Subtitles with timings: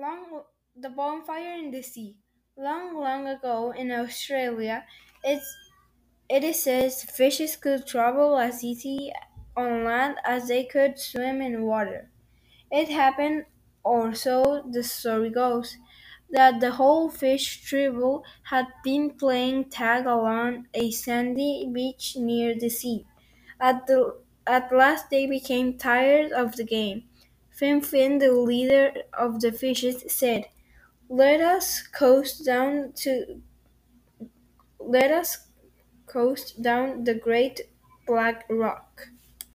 [0.00, 0.44] Long,
[0.76, 2.16] the bonfire in the sea.
[2.56, 4.86] Long, long ago in Australia,
[5.24, 5.48] it's,
[6.28, 9.12] it is said fishes could travel as easy
[9.56, 12.10] on land as they could swim in water.
[12.70, 13.46] It happened,
[13.84, 15.76] or so the story goes,
[16.30, 22.70] that the whole fish tribe had been playing tag along a sandy beach near the
[22.70, 23.06] sea.
[23.60, 27.08] At, the, at last they became tired of the game.
[27.58, 30.46] Fin Fin, the leader of the fishes, said,
[31.08, 33.42] let us coast down to
[34.80, 35.46] let us
[36.06, 37.60] coast down the great
[38.06, 39.08] black rock.